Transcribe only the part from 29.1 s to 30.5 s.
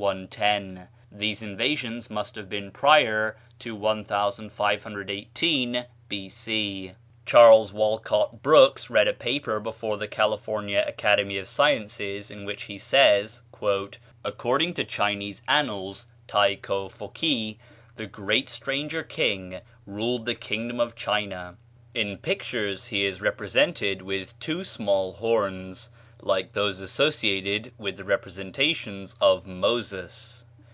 of Moses.